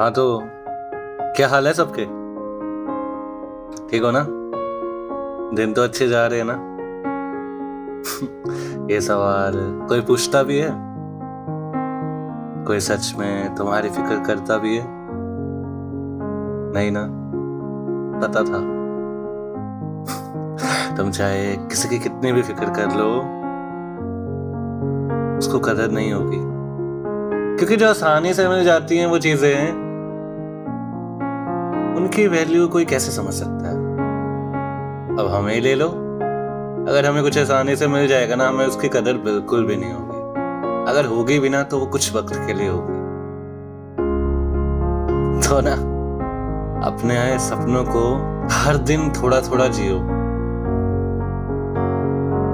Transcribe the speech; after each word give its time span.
हाँ 0.00 0.10
तो 0.10 0.42
क्या 1.36 1.48
हाल 1.48 1.66
है 1.66 1.72
सबके? 1.72 2.04
ठीक 3.88 4.02
हो 4.02 4.10
ना? 4.10 4.26
दिन 5.56 5.72
तो 5.72 5.82
अच्छे 5.82 6.08
जा 6.08 6.26
रहे 6.26 6.38
हैं 6.38 6.46
ना? 6.50 6.54
ये 8.92 9.00
सवाल 9.00 9.52
कोई 9.88 10.00
पूछता 10.00 10.42
भी 10.42 10.58
है? 10.58 10.70
कोई 12.64 12.80
सच 12.80 13.14
में 13.18 13.54
तुम्हारी 13.54 13.90
फ़िक्र 13.90 14.24
करता 14.26 14.56
भी 14.56 14.76
है? 14.76 14.84
नहीं 16.72 16.90
ना? 16.90 17.08
पता 18.26 18.42
था। 18.42 18.58
तुम 20.96 21.10
चाहे 21.10 21.56
किसी 21.56 21.88
की 21.88 21.98
कितनी 21.98 22.32
भी 22.32 22.42
फ़िक्र 22.42 22.64
कर 22.64 22.96
लो, 22.96 23.18
उसको 25.38 25.58
कदर 25.58 25.90
नहीं 25.90 26.12
होगी। 26.12 26.54
क्योंकि 27.58 27.76
जो 27.76 27.88
आसानी 27.88 28.34
से 28.34 28.48
मिल 28.48 28.64
जाती 28.64 28.96
हैं 28.98 29.06
वो 29.06 29.18
चीज़ें 29.18 29.83
उनकी 31.96 32.26
वैल्यू 32.26 32.68
कोई 32.68 32.84
कैसे 32.84 33.12
समझ 33.12 33.34
सकता 33.34 33.68
है? 33.68 33.74
अब 35.18 35.30
हमें 35.34 35.60
ले 35.60 35.74
लो। 35.74 35.88
अगर 36.88 37.06
हमें 37.06 37.22
कुछ 37.22 37.38
आसानी 37.38 37.76
से 37.76 37.86
मिल 37.86 38.08
जाएगा 38.08 38.34
ना, 38.34 38.48
हमें 38.48 38.66
उसकी 38.66 38.88
कदर 38.88 39.12
बिल्कुल 39.12 39.66
भी 39.66 39.76
नहीं 39.76 39.92
होगी। 39.92 40.14
अगर 40.90 41.04
होगी 41.04 41.38
भी 41.38 41.48
ना 41.48 41.62
तो 41.62 41.78
वो 41.78 41.86
कुछ 41.86 42.16
वक्त 42.16 42.34
के 42.34 42.54
लिए 42.54 42.68
होगी। 42.68 43.04
तो 45.48 45.60
ना, 45.60 45.74
अपने 46.86 47.18
आए 47.18 47.38
सपनों 47.38 47.84
को 47.84 48.16
हर 48.52 48.76
दिन 48.76 49.10
थोड़ा 49.10 49.40
थोड़ा 49.40 49.68
जियो। 49.68 50.00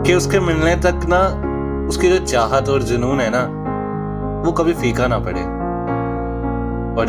कि 0.02 0.14
उसके 0.14 0.40
मिलने 0.40 0.76
तक 0.76 1.00
ना, 1.08 1.50
उसकी 1.88 2.08
जो 2.08 2.26
चाहत 2.26 2.68
और 2.68 2.82
जुनून 2.82 3.20
है 3.20 3.30
ना, 3.30 3.60
वो 4.46 4.52
कभी 4.52 4.72
फीका 4.72 5.06
ना 5.06 5.18
पड़े। 5.18 5.42
और 7.00 7.06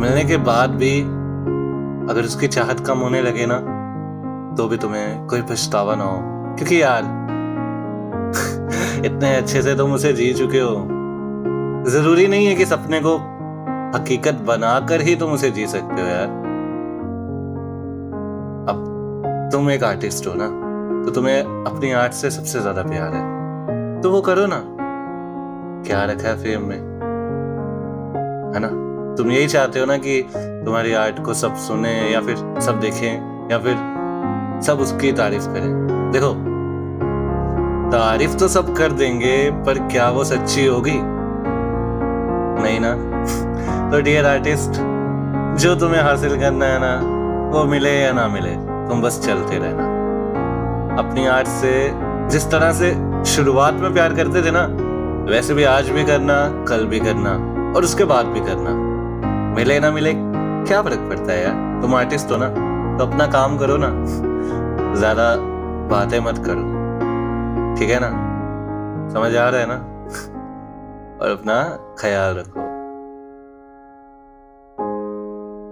मिलने 0.00 0.24
के 0.24 0.36
बाद 0.36 0.70
भी 0.70 1.23
अगर 2.10 2.24
उसकी 2.24 2.48
चाहत 2.48 2.80
कम 2.80 2.98
होने 2.98 3.22
लगे 3.22 3.46
ना 3.46 3.84
तो 4.56 4.68
भी 4.68 4.76
तुम्हें 4.76 5.26
कोई 5.26 5.42
पछतावा 5.42 5.94
ना 5.94 6.04
हो। 6.04 6.18
क्योंकि 6.56 6.82
यार, 6.82 7.02
इतने 9.04 9.36
अच्छे 9.36 9.62
से 9.62 9.76
तुम 9.76 9.92
उसे 9.92 10.12
जी 10.12 10.34
चुके 10.34 10.58
हो। 10.58 10.88
ज़रूरी 11.90 12.26
नहीं 12.26 12.46
है 12.46 12.54
कि 12.54 12.66
सपने 12.66 13.00
को 13.00 13.16
हकीकत 13.98 14.34
बनाकर 14.34 15.00
ही 15.00 15.16
तुम 15.16 15.32
उसे 15.32 15.50
जी 15.50 15.66
सकते 15.66 16.02
हो 16.02 16.08
यार। 16.08 16.26
अब 18.68 19.48
तुम 19.52 19.70
एक 19.70 19.84
आर्टिस्ट 19.84 20.26
हो 20.26 20.34
ना 20.34 20.64
तो 21.06 21.10
तुम्हें 21.10 21.42
अपनी 21.42 21.92
आर्ट 21.92 22.12
से 22.12 22.30
सबसे 22.30 22.60
ज़्यादा 22.60 22.82
प्यार 22.82 23.14
है। 23.14 23.22
तो 24.02 24.10
वो 24.10 24.20
करो 24.20 24.46
ना, 24.46 24.62
क्या 25.86 26.04
रखा 26.04 26.28
है 26.28 26.36
फेम 26.36 26.62
में? 26.62 26.94
है 28.54 28.60
ना? 28.60 28.93
तुम 29.16 29.30
यही 29.30 29.46
चाहते 29.46 29.80
हो 29.80 29.86
ना 29.86 29.96
कि 29.96 30.22
तुम्हारी 30.36 30.92
आर्ट 30.92 31.24
को 31.24 31.34
सब 31.34 31.54
सुने 31.54 32.12
या 32.12 32.20
फिर 32.20 32.60
सब 32.60 32.80
देखें 32.80 33.48
या 33.50 33.58
फिर 33.58 33.76
सब 34.62 34.80
उसकी 34.80 35.12
तारीफ़ 35.12 35.44
करें? 35.44 35.86
देखो, 36.12 36.34
तारीफ़ 37.90 38.36
तो 38.36 38.48
सब 38.48 38.76
कर 38.76 38.92
देंगे, 38.92 39.50
पर 39.50 39.78
क्या 39.78 40.10
वो 40.10 40.24
सच्ची 40.24 40.66
होगी? 40.66 41.00
नहीं 42.62 42.78
ना? 42.80 42.94
तो 43.90 44.00
डियर 44.00 44.26
आर्टिस्ट 44.26 44.70
जो 45.60 45.74
तुम्हें 45.74 46.02
हासिल 46.02 46.40
करना 46.40 46.66
है 46.66 46.78
ना, 46.80 47.14
वो 47.58 47.64
मिले 47.64 48.00
या 48.00 48.12
ना 48.12 48.28
मिले, 48.28 48.54
तुम 48.88 49.02
बस 49.02 49.26
चलते 49.26 49.58
रहना। 49.58 49.84
अपनी 50.98 51.26
आर्ट 51.26 51.46
से 51.46 51.92
जिस 52.28 52.50
तरह 52.50 52.72
से 52.72 52.94
शुरुआत 53.24 53.74
में 53.74 53.94
प्यार 53.94 54.14
करते 54.14 54.42
थे 54.42 54.50
ना, 54.50 54.68
वैसे 55.30 55.54
भी 55.54 55.64
आज 55.64 55.88
भी 55.88 56.04
करना, 56.04 56.64
कल 56.64 56.86
भी 56.86 57.00
करना, 57.00 57.30
और 57.76 57.84
उसके 57.84 58.04
बाद 58.04 58.26
भी 58.26 58.40
करना। 58.40 58.93
मिले 59.54 59.78
ना 59.80 59.90
मिले, 59.90 60.12
क्या 60.14 60.82
फ़र्क 60.82 61.08
पड़ता 61.08 61.32
है 61.32 61.42
यार? 61.42 61.80
तुम 61.82 61.94
आर्टिस्ट 61.94 62.30
हो 62.30 62.36
ना 62.36 62.48
तो 62.98 63.06
अपना 63.06 63.26
काम 63.26 63.56
करो 63.58 63.76
ना। 63.76 63.88
ज़्यादा 64.94 65.34
बातें 65.88 66.18
मत 66.20 66.38
करो। 66.46 66.62
ठीक 67.78 67.90
है 67.90 67.98
ना? 68.00 68.10
समझ 69.14 69.34
आ 69.36 69.48
रहा 69.48 69.60
है 69.60 69.66
ना? 69.66 69.76
और 71.22 71.30
अपना 71.30 71.62
ख्याल 71.98 72.34
रखो। 72.34 72.60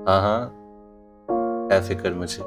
हाँ 0.09 0.21
हाँ। 0.21 0.41
है 1.73 1.81
फ़िक्र 1.89 2.15
मुझे। 2.15 2.43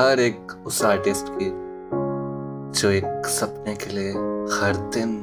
हर 0.00 0.20
एक 0.20 0.52
उस 0.66 0.84
आर्टिस्ट 0.84 1.28
की, 1.32 1.50
जो 2.80 2.90
एक 2.90 3.26
सपने 3.26 3.74
के 3.74 3.90
लिए 3.90 4.10
हर 4.56 4.76
दिन 4.94 5.22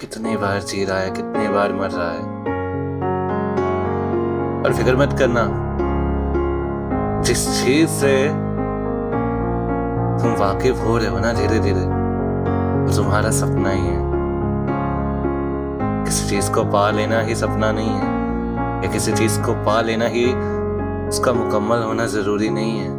कितनी 0.00 0.36
बार 0.36 0.60
जी 0.62 0.84
रहा 0.84 0.98
है, 0.98 1.10
कितनी 1.10 1.48
बार 1.48 1.72
मर 1.72 1.90
रहा 1.90 2.10
है। 2.10 2.57
और 4.58 4.72
फ़िक्र 4.72 4.96
मत 4.96 5.12
करना। 5.18 5.68
जिस 7.22 7.64
चीज़ 7.64 7.88
से 7.88 8.28
तुम 10.22 10.32
वाकिफ 10.32 10.80
हो 10.84 10.98
रहे 10.98 11.06
हो 11.06 11.18
ना 11.18 11.32
धीरे 11.32 11.58
धीरे, 11.58 11.80
वो 11.80 12.96
तुम्हारा 12.96 13.30
सपना 13.30 13.70
ही 13.70 13.86
है। 13.86 14.08
किसी 16.04 16.28
चीज़ 16.30 16.52
को 16.52 16.64
पा 16.64 16.90
लेना 16.90 17.20
ही 17.20 17.34
सपना 17.34 17.72
नहीं 17.72 17.90
है, 17.90 18.06
या 18.84 18.92
किसी 18.92 19.12
चीज़ 19.12 19.40
को 19.42 19.52
पा 19.52 19.80
लेना 19.80 20.06
ही 20.06 20.24
उसका 21.08 21.32
मुकम्मल 21.32 21.78
होना 21.78 22.06
ज़रूरी 22.06 22.50
नहीं 22.50 22.78
है। 22.78 22.90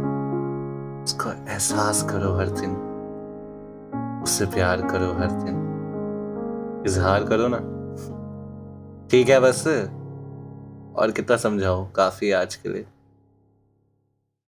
उसका 1.04 1.52
एहसास 1.52 2.02
करो 2.02 2.38
हर 2.38 2.46
दिन, 2.46 2.76
उससे 4.22 4.46
प्यार 4.46 4.76
करो 4.76 5.12
हर 5.20 5.30
दिन। 5.30 5.56
इजहार 6.86 7.24
करो 7.24 7.48
ना। 7.48 7.56
ठीक 9.10 9.28
है 9.28 9.40
बस। 9.40 9.90
और 11.00 11.10
कितना 11.10 11.36
समझाओ 11.36 11.92
काफ़ी 11.92 12.30
आज 12.30 12.54
के 12.54 12.68
लिए। 12.68 12.84